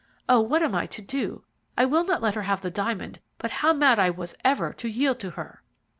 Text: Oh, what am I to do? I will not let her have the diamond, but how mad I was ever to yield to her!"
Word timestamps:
Oh, 0.27 0.39
what 0.41 0.63
am 0.63 0.73
I 0.73 0.87
to 0.87 1.01
do? 1.03 1.43
I 1.77 1.85
will 1.85 2.03
not 2.03 2.23
let 2.23 2.33
her 2.33 2.41
have 2.41 2.61
the 2.61 2.71
diamond, 2.71 3.19
but 3.37 3.51
how 3.61 3.71
mad 3.71 3.99
I 3.99 4.09
was 4.09 4.33
ever 4.43 4.73
to 4.73 4.87
yield 4.89 5.19
to 5.19 5.29
her!" 5.37 5.61